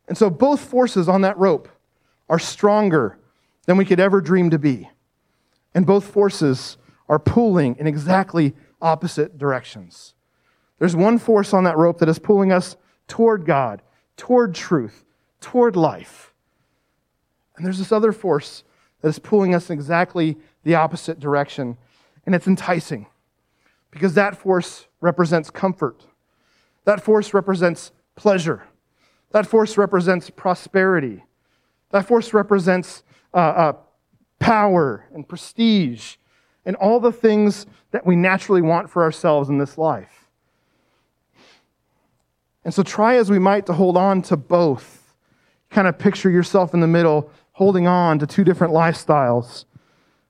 [0.09, 1.69] And so both forces on that rope
[2.29, 3.19] are stronger
[3.67, 4.89] than we could ever dream to be.
[5.75, 6.77] And both forces
[7.09, 10.15] are pulling in exactly opposite directions.
[10.79, 13.83] There's one force on that rope that is pulling us toward God,
[14.17, 15.05] toward truth,
[15.41, 16.33] toward life.
[17.57, 18.65] And there's this other force
[19.03, 21.77] that is pulling us in exactly the opposite direction.
[22.25, 23.07] And it's enticing
[23.91, 26.07] because that force represents comfort.
[26.85, 28.65] That force represents pleasure.
[29.33, 31.25] That force represents prosperity.
[31.91, 33.73] That force represents uh, uh,
[34.39, 36.17] power and prestige
[36.65, 40.29] and all the things that we naturally want for ourselves in this life.
[42.65, 45.15] And so, try as we might to hold on to both.
[45.71, 49.65] Kind of picture yourself in the middle, holding on to two different lifestyles.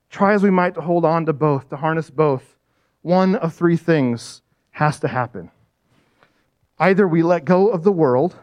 [0.09, 2.55] Try as we might to hold on to both, to harness both.
[3.01, 5.51] One of three things has to happen.
[6.79, 8.35] Either we let go of the world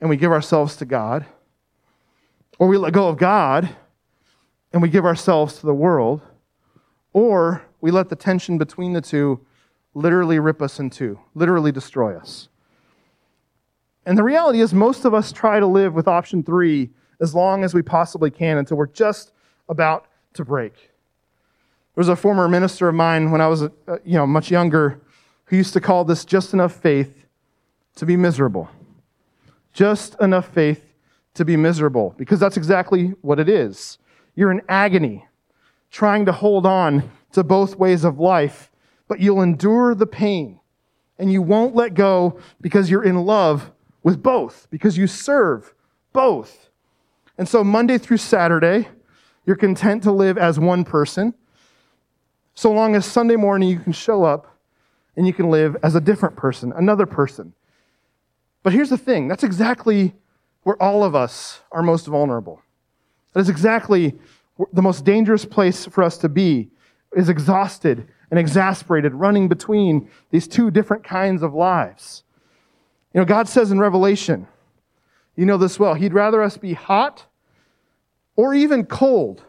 [0.00, 1.24] and we give ourselves to God,
[2.58, 3.76] or we let go of God
[4.72, 6.22] and we give ourselves to the world,
[7.12, 9.44] or we let the tension between the two
[9.94, 12.48] literally rip us in two, literally destroy us.
[14.06, 16.90] And the reality is, most of us try to live with option three
[17.20, 19.32] as long as we possibly can until we're just
[19.68, 20.91] about to break.
[21.94, 23.68] There was a former minister of mine when I was, uh,
[24.04, 25.00] you know, much younger
[25.46, 27.26] who used to call this just enough faith
[27.96, 28.70] to be miserable.
[29.72, 30.94] Just enough faith
[31.34, 33.98] to be miserable, because that's exactly what it is.
[34.34, 35.26] You're in agony,
[35.90, 38.70] trying to hold on to both ways of life,
[39.08, 40.60] but you'll endure the pain
[41.18, 43.70] and you won't let go because you're in love
[44.02, 45.74] with both, because you serve
[46.12, 46.70] both.
[47.38, 48.88] And so, Monday through Saturday,
[49.46, 51.34] you're content to live as one person,
[52.54, 54.58] so long as Sunday morning you can show up
[55.16, 57.52] and you can live as a different person, another person.
[58.62, 60.14] But here's the thing that's exactly
[60.62, 62.62] where all of us are most vulnerable.
[63.32, 64.14] That is exactly
[64.72, 66.70] the most dangerous place for us to be,
[67.16, 72.22] is exhausted and exasperated, running between these two different kinds of lives.
[73.12, 74.46] You know, God says in Revelation,
[75.36, 77.26] you know this well, He'd rather us be hot
[78.36, 79.42] or even cold.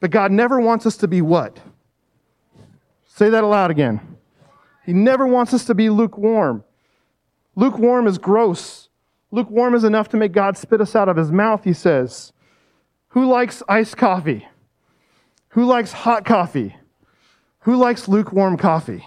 [0.00, 1.58] But God never wants us to be what?
[3.20, 4.16] Say that aloud again.
[4.86, 6.64] He never wants us to be lukewarm.
[7.54, 8.88] Lukewarm is gross.
[9.30, 12.32] Lukewarm is enough to make God spit us out of his mouth, he says.
[13.08, 14.48] Who likes iced coffee?
[15.48, 16.74] Who likes hot coffee?
[17.64, 19.06] Who likes lukewarm coffee?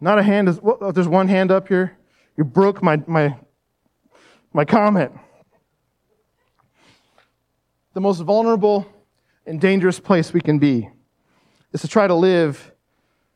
[0.00, 1.98] Not a hand is, well, oh, there's one hand up here.
[2.36, 3.36] You broke my, my,
[4.52, 5.10] my comment.
[7.92, 8.86] The most vulnerable
[9.46, 10.88] and dangerous place we can be
[11.72, 12.70] is to try to live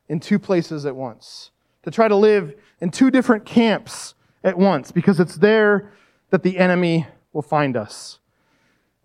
[0.07, 1.51] in two places at once,
[1.83, 4.13] to try to live in two different camps
[4.43, 5.91] at once, because it's there
[6.29, 8.19] that the enemy will find us.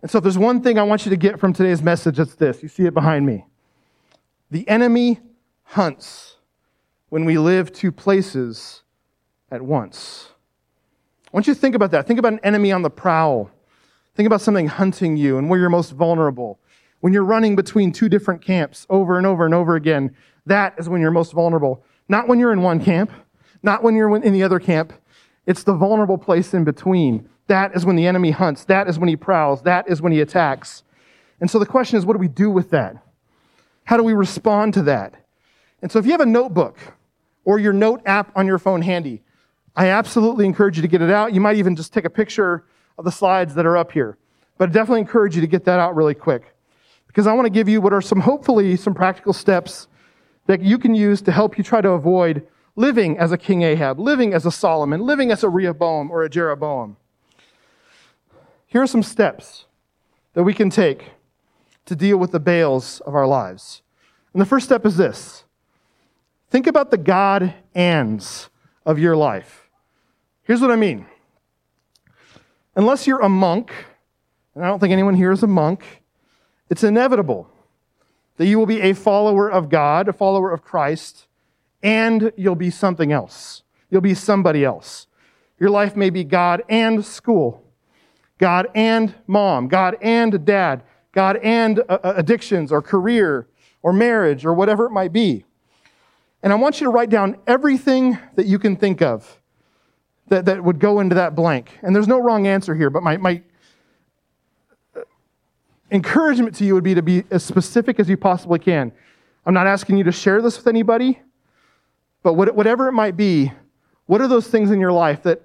[0.01, 2.35] And so, if there's one thing I want you to get from today's message, it's
[2.35, 2.63] this.
[2.63, 3.45] You see it behind me.
[4.49, 5.19] The enemy
[5.63, 6.37] hunts
[7.09, 8.83] when we live two places
[9.51, 10.29] at once.
[11.27, 12.07] I want you to think about that.
[12.07, 13.51] Think about an enemy on the prowl.
[14.15, 16.59] Think about something hunting you and where you're most vulnerable.
[16.99, 20.89] When you're running between two different camps over and over and over again, that is
[20.89, 21.83] when you're most vulnerable.
[22.07, 23.11] Not when you're in one camp,
[23.63, 24.93] not when you're in the other camp.
[25.45, 27.29] It's the vulnerable place in between.
[27.47, 28.65] That is when the enemy hunts.
[28.65, 29.61] That is when he prowls.
[29.63, 30.83] That is when he attacks.
[31.39, 32.95] And so the question is, what do we do with that?
[33.83, 35.15] How do we respond to that?
[35.81, 36.77] And so if you have a notebook
[37.43, 39.23] or your note app on your phone handy,
[39.75, 41.33] I absolutely encourage you to get it out.
[41.33, 42.65] You might even just take a picture
[42.97, 44.17] of the slides that are up here.
[44.57, 46.55] But I definitely encourage you to get that out really quick
[47.07, 49.87] because I want to give you what are some, hopefully, some practical steps
[50.51, 53.97] that you can use to help you try to avoid living as a King Ahab,
[53.97, 56.97] living as a Solomon, living as a Rehoboam or a Jeroboam.
[58.67, 59.63] Here are some steps
[60.33, 61.11] that we can take
[61.85, 63.81] to deal with the Baals of our lives.
[64.33, 65.45] And the first step is this
[66.49, 68.49] think about the God ands
[68.85, 69.69] of your life.
[70.43, 71.05] Here's what I mean.
[72.75, 73.71] Unless you're a monk,
[74.53, 76.03] and I don't think anyone here is a monk,
[76.69, 77.49] it's inevitable
[78.41, 81.27] that you will be a follower of God, a follower of Christ,
[81.83, 83.61] and you'll be something else.
[83.91, 85.05] You'll be somebody else.
[85.59, 87.63] Your life may be God and school,
[88.39, 93.45] God and mom, God and dad, God and uh, uh, addictions or career
[93.83, 95.45] or marriage or whatever it might be.
[96.41, 99.39] And I want you to write down everything that you can think of
[100.29, 101.77] that, that would go into that blank.
[101.83, 103.43] And there's no wrong answer here, but my, my
[105.91, 108.91] encouragement to you would be to be as specific as you possibly can.
[109.45, 111.19] I'm not asking you to share this with anybody,
[112.23, 113.51] but whatever it might be,
[114.05, 115.41] what are those things in your life that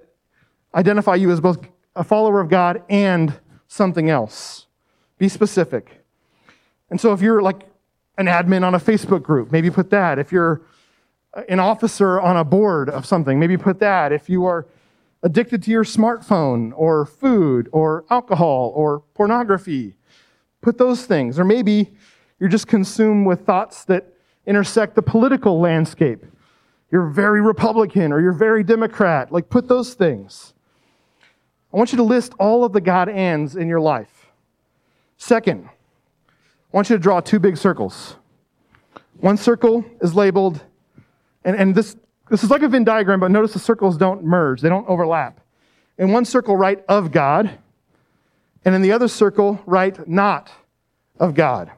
[0.73, 1.59] identify you as both
[1.95, 3.33] a follower of God and
[3.67, 4.67] something else?
[5.17, 6.03] Be specific.
[6.89, 7.67] And so if you're like
[8.17, 10.19] an admin on a Facebook group, maybe put that.
[10.19, 10.61] If you're
[11.49, 14.11] an officer on a board of something, maybe put that.
[14.11, 14.67] If you are
[15.23, 19.95] addicted to your smartphone or food or alcohol or pornography,
[20.61, 21.39] put those things.
[21.39, 21.93] Or maybe
[22.39, 24.13] you're just consumed with thoughts that
[24.45, 26.25] intersect the political landscape.
[26.91, 29.31] You're very Republican or you're very Democrat.
[29.31, 30.53] Like, put those things.
[31.73, 34.27] I want you to list all of the God ands in your life.
[35.17, 36.31] Second, I
[36.71, 38.15] want you to draw two big circles.
[39.19, 40.63] One circle is labeled,
[41.43, 41.95] and, and this,
[42.29, 45.41] this is like a Venn diagram, but notice the circles don't merge, they don't overlap.
[45.97, 47.57] In one circle, write of God,
[48.67, 50.51] and in the other circle, write not
[51.21, 51.71] of God.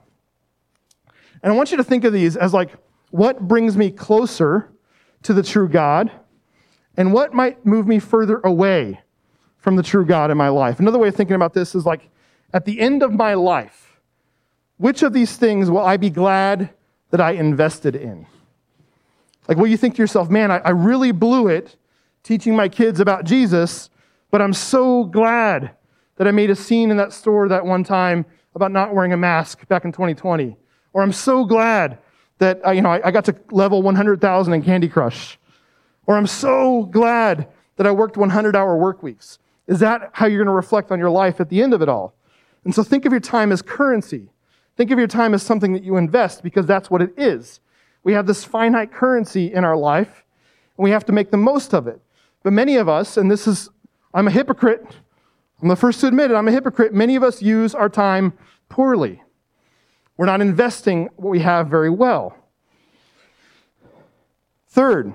[1.43, 2.71] And I want you to think of these as like,
[3.11, 4.71] what brings me closer
[5.21, 6.11] to the true God,
[6.97, 9.01] and what might move me further away
[9.57, 10.79] from the true God in my life.
[10.79, 12.09] Another way of thinking about this is like,
[12.53, 13.99] at the end of my life,
[14.77, 16.71] which of these things will I be glad
[17.11, 18.25] that I invested in?
[19.47, 21.75] Like, will you think to yourself, man, I, I really blew it
[22.23, 23.91] teaching my kids about Jesus,
[24.31, 25.75] but I'm so glad
[26.19, 29.17] that I made a scene in that store that one time about not wearing a
[29.17, 30.57] mask back in 2020.
[30.91, 31.97] Or I'm so glad
[32.39, 35.39] that uh, you know, I, I got to level 100,000 in Candy Crush.
[36.07, 37.47] Or I'm so glad
[37.77, 39.39] that I worked 100 hour work weeks.
[39.67, 41.87] Is that how you're going to reflect on your life at the end of it
[41.87, 42.13] all?
[42.65, 44.29] And so think of your time as currency.
[44.75, 47.61] Think of your time as something that you invest because that's what it is.
[48.03, 50.25] We have this finite currency in our life,
[50.77, 52.01] and we have to make the most of it.
[52.43, 53.69] But many of us, and this is,
[54.13, 54.85] I'm a hypocrite.
[55.61, 56.93] I'm the first to admit it, I'm a hypocrite.
[56.93, 58.33] Many of us use our time
[58.69, 59.21] poorly.
[60.15, 62.35] We're not investing what we have very well.
[64.67, 65.13] Third,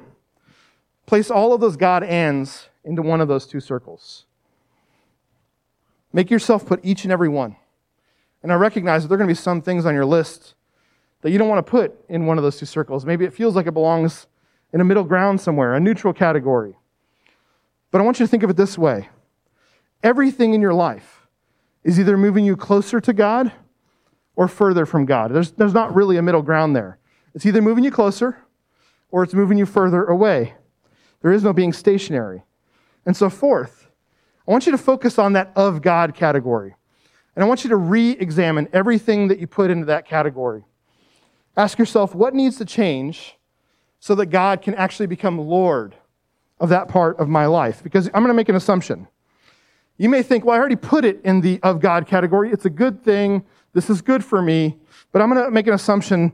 [1.06, 4.26] place all of those God ands into one of those two circles.
[6.12, 7.56] Make yourself put each and every one.
[8.42, 10.54] And I recognize that there are going to be some things on your list
[11.22, 13.06] that you don't want to put in one of those two circles.
[13.06, 14.26] Maybe it feels like it belongs
[14.72, 16.76] in a middle ground somewhere, a neutral category.
[17.90, 19.08] But I want you to think of it this way
[20.04, 21.26] everything in your life
[21.82, 23.50] is either moving you closer to God
[24.36, 25.32] or further from God.
[25.32, 26.98] There's, there's not really a middle ground there.
[27.34, 28.38] It's either moving you closer
[29.10, 30.54] or it's moving you further away.
[31.22, 32.44] There is no being stationary.
[33.06, 33.88] And so, fourth,
[34.46, 36.76] I want you to focus on that of God category.
[37.34, 40.64] And I want you to re examine everything that you put into that category.
[41.56, 43.36] Ask yourself, what needs to change
[44.00, 45.96] so that God can actually become Lord
[46.60, 47.82] of that part of my life?
[47.82, 49.08] Because I'm going to make an assumption.
[49.96, 52.50] You may think, well, I already put it in the of God category.
[52.50, 53.44] It's a good thing.
[53.72, 54.76] This is good for me.
[55.12, 56.32] But I'm going to make an assumption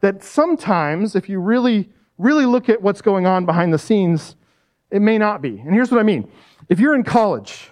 [0.00, 4.36] that sometimes, if you really, really look at what's going on behind the scenes,
[4.90, 5.60] it may not be.
[5.60, 6.30] And here's what I mean.
[6.68, 7.70] If you're in college,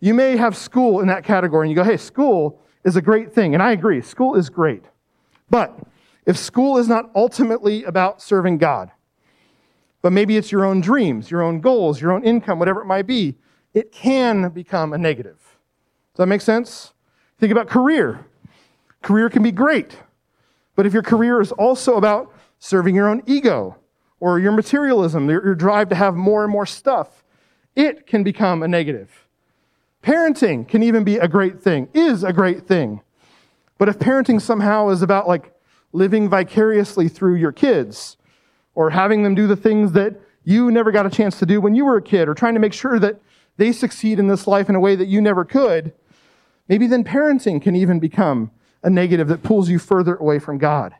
[0.00, 3.32] you may have school in that category and you go, hey, school is a great
[3.32, 3.54] thing.
[3.54, 4.84] And I agree, school is great.
[5.48, 5.78] But
[6.26, 8.90] if school is not ultimately about serving God,
[10.02, 13.06] but maybe it's your own dreams, your own goals, your own income, whatever it might
[13.06, 13.36] be,
[13.74, 15.38] it can become a negative.
[16.12, 16.92] Does that make sense?
[17.38, 18.26] Think about career.
[19.02, 19.98] Career can be great,
[20.76, 23.76] but if your career is also about serving your own ego
[24.20, 27.24] or your materialism, your, drive to have more and more stuff,
[27.74, 29.26] it can become a negative.
[30.02, 33.00] Parenting can even be a great thing, is a great thing.
[33.78, 35.52] But if parenting somehow is about like
[35.92, 38.16] living vicariously through your kids
[38.74, 41.74] or having them do the things that you never got a chance to do when
[41.74, 43.20] you were a kid or trying to make sure that
[43.56, 45.92] they succeed in this life in a way that you never could,
[46.68, 48.50] maybe then parenting can even become
[48.82, 50.94] a negative that pulls you further away from God.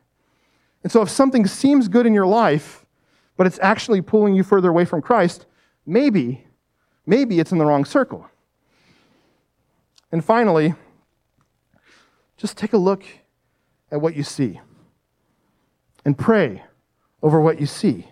[0.83, 2.85] And so if something seems good in your life,
[3.37, 5.47] but it's actually pulling you further away from Christ,
[5.87, 6.47] maybe,
[7.07, 8.29] maybe it's in the wrong circle.
[10.11, 10.75] And finally,
[12.37, 13.05] just take a look
[13.91, 14.61] at what you see
[16.05, 16.63] and pray
[17.23, 18.09] over what you see.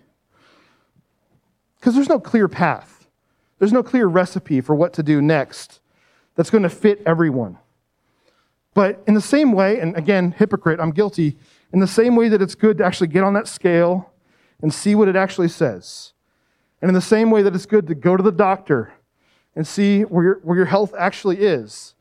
[1.78, 2.99] Because there's no clear path,
[3.60, 5.80] there's no clear recipe for what to do next
[6.34, 7.58] that's going to fit everyone.
[8.74, 11.36] But in the same way, and again, hypocrite, I'm guilty,
[11.72, 14.10] in the same way that it's good to actually get on that scale
[14.62, 16.14] and see what it actually says.
[16.80, 18.94] And in the same way that it's good to go to the doctor
[19.54, 21.94] and see where your, where your health actually is,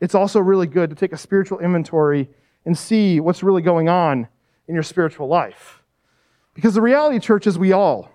[0.00, 2.28] it's also really good to take a spiritual inventory
[2.64, 4.28] and see what's really going on
[4.66, 5.82] in your spiritual life.
[6.54, 8.10] Because the reality, church, is we all,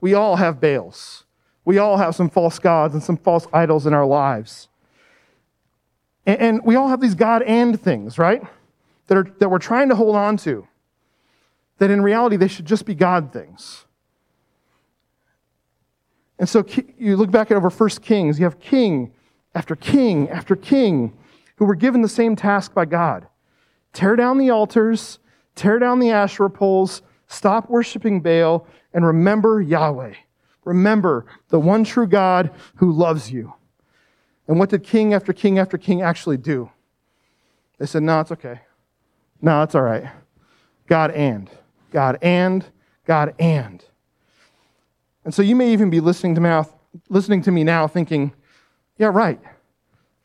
[0.00, 1.24] we all have Baals.
[1.64, 4.68] We all have some false gods and some false idols in our lives.
[6.26, 8.42] And, and we all have these God and things, right?
[9.06, 10.66] That, are, that we're trying to hold on to.
[11.78, 13.84] That in reality, they should just be God things.
[16.38, 16.64] And so
[16.98, 19.12] you look back at over First Kings, you have king
[19.54, 21.16] after king after king
[21.56, 23.28] who were given the same task by God
[23.92, 25.18] tear down the altars,
[25.54, 30.14] tear down the Asherah poles, stop worshiping Baal, and remember Yahweh.
[30.64, 33.54] Remember the one true God who loves you.
[34.46, 36.70] And what did king after king after king actually do?
[37.78, 38.60] They said, No, it's okay.
[39.40, 40.08] No, it's all right.
[40.86, 41.50] God and.
[41.90, 42.64] God and.
[43.06, 43.84] God and.
[45.24, 46.72] And so you may even be listening to, mouth,
[47.08, 48.32] listening to me now thinking,
[48.98, 49.40] yeah, right.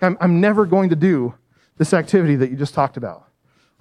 [0.01, 1.33] I'm, I'm never going to do
[1.77, 3.27] this activity that you just talked about.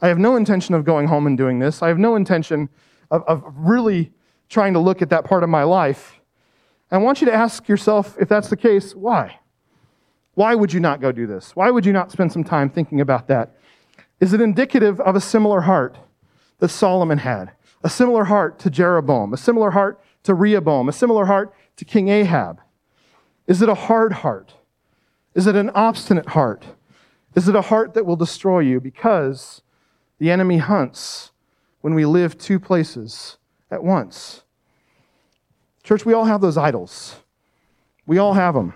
[0.00, 1.82] I have no intention of going home and doing this.
[1.82, 2.68] I have no intention
[3.10, 4.12] of, of really
[4.48, 6.15] trying to look at that part of my life.
[6.90, 9.40] I want you to ask yourself, if that's the case, why?
[10.34, 11.56] Why would you not go do this?
[11.56, 13.56] Why would you not spend some time thinking about that?
[14.20, 15.98] Is it indicative of a similar heart
[16.58, 17.52] that Solomon had?
[17.82, 22.08] A similar heart to Jeroboam, a similar heart to Rehoboam, a similar heart to King
[22.08, 22.60] Ahab?
[23.46, 24.54] Is it a hard heart?
[25.34, 26.64] Is it an obstinate heart?
[27.34, 29.62] Is it a heart that will destroy you because
[30.18, 31.32] the enemy hunts
[31.82, 33.36] when we live two places
[33.70, 34.42] at once?
[35.86, 37.14] Church, we all have those idols.
[38.06, 38.74] We all have them.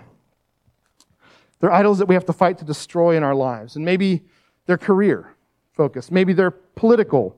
[1.59, 3.75] They're idols that we have to fight to destroy in our lives.
[3.75, 4.23] And maybe
[4.65, 5.35] they're career
[5.73, 7.35] focused, maybe they're political,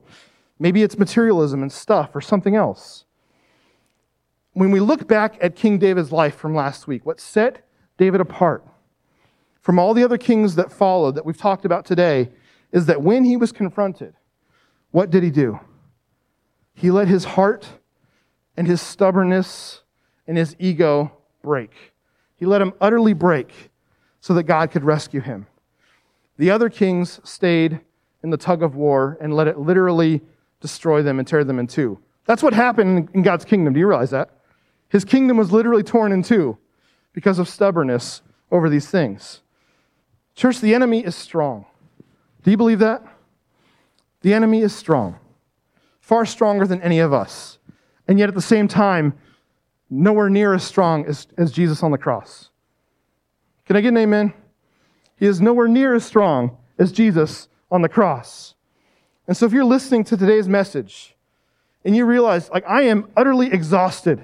[0.59, 3.05] maybe it's materialism and stuff or something else.
[4.51, 7.67] When we look back at King David's life from last week, what set
[7.97, 8.63] David apart
[9.59, 12.29] from all the other kings that followed that we've talked about today
[12.71, 14.13] is that when he was confronted,
[14.91, 15.59] what did he do?
[16.75, 17.67] He let his heart
[18.55, 19.81] and his stubbornness
[20.27, 21.71] and his ego break.
[22.35, 23.71] He let him utterly break
[24.19, 25.47] so that God could rescue him.
[26.37, 27.79] The other kings stayed
[28.23, 30.21] in the tug of war and let it literally
[30.61, 31.99] destroy them and tear them in two.
[32.25, 33.73] That's what happened in God's kingdom.
[33.73, 34.29] Do you realize that?
[34.89, 36.57] His kingdom was literally torn in two
[37.11, 39.41] because of stubbornness over these things.
[40.35, 41.65] Church, the enemy is strong.
[42.43, 43.03] Do you believe that?
[44.21, 45.19] The enemy is strong,
[45.99, 47.59] far stronger than any of us.
[48.07, 49.13] And yet at the same time,
[49.89, 52.49] nowhere near as strong as, as Jesus on the cross.
[53.65, 54.33] Can I get an amen?
[55.17, 58.55] He is nowhere near as strong as Jesus on the cross.
[59.27, 61.15] And so if you're listening to today's message
[61.85, 64.23] and you realize, like, I am utterly exhausted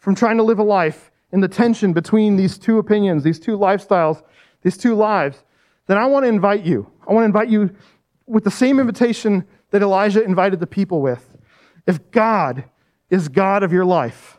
[0.00, 3.56] from trying to live a life in the tension between these two opinions, these two
[3.56, 4.22] lifestyles,
[4.62, 5.44] these two lives,
[5.86, 6.90] then I want to invite you.
[7.06, 7.70] I want to invite you
[8.26, 11.36] with the same invitation that Elijah invited the people with.
[11.86, 12.64] If God
[13.12, 14.38] is God of your life,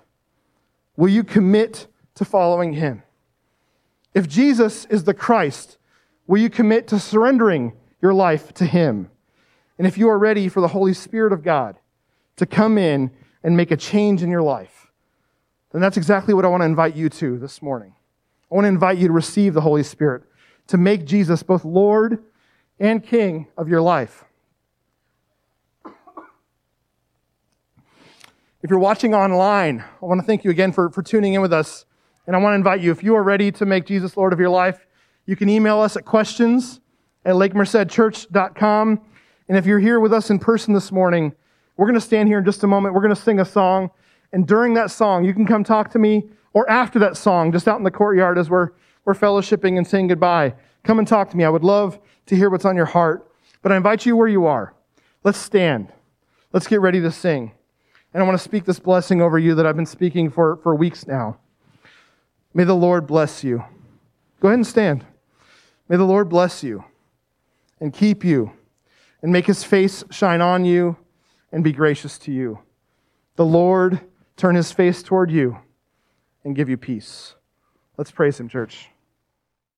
[0.97, 3.03] will you commit to following him?
[4.15, 5.77] If Jesus is the Christ,
[6.25, 9.11] will you commit to surrendering your life to him?
[9.77, 11.77] And if you are ready for the Holy Spirit of God
[12.37, 13.11] to come in
[13.43, 14.91] and make a change in your life,
[15.71, 17.93] then that's exactly what I want to invite you to this morning.
[18.51, 20.23] I want to invite you to receive the Holy Spirit,
[20.67, 22.23] to make Jesus both Lord
[22.79, 24.25] and King of your life.
[28.63, 31.51] If you're watching online, I want to thank you again for, for tuning in with
[31.51, 31.85] us.
[32.25, 34.39] And I want to invite you, if you are ready to make Jesus Lord of
[34.39, 34.87] your life,
[35.25, 36.79] you can email us at questions
[37.25, 39.01] at lakemercedchurch.com.
[39.49, 41.33] And if you're here with us in person this morning,
[41.75, 42.93] we're going to stand here in just a moment.
[42.93, 43.91] We're going to sing a song.
[44.31, 47.67] And during that song, you can come talk to me, or after that song, just
[47.67, 48.69] out in the courtyard as we're,
[49.03, 50.53] we're fellowshipping and saying goodbye.
[50.85, 51.43] Come and talk to me.
[51.43, 53.29] I would love to hear what's on your heart.
[53.61, 54.73] But I invite you where you are.
[55.21, 55.91] Let's stand.
[56.53, 57.51] Let's get ready to sing.
[58.13, 60.75] And I want to speak this blessing over you that I've been speaking for, for
[60.75, 61.37] weeks now.
[62.53, 63.63] May the Lord bless you.
[64.39, 65.05] Go ahead and stand.
[65.89, 66.83] May the Lord bless you
[67.79, 68.51] and keep you
[69.21, 70.97] and make his face shine on you
[71.51, 72.59] and be gracious to you.
[73.35, 74.01] The Lord
[74.37, 75.57] turn his face toward you
[76.43, 77.35] and give you peace.
[77.97, 78.89] Let's praise him, church.